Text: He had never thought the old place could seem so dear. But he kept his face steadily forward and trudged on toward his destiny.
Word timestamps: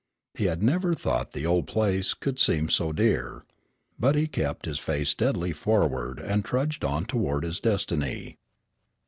He 0.33 0.45
had 0.45 0.63
never 0.63 0.95
thought 0.95 1.33
the 1.33 1.45
old 1.45 1.67
place 1.67 2.15
could 2.15 2.39
seem 2.39 2.69
so 2.69 2.91
dear. 2.91 3.45
But 3.99 4.15
he 4.15 4.25
kept 4.25 4.65
his 4.65 4.79
face 4.79 5.09
steadily 5.09 5.53
forward 5.53 6.17
and 6.17 6.43
trudged 6.43 6.83
on 6.83 7.05
toward 7.05 7.43
his 7.43 7.59
destiny. 7.59 8.39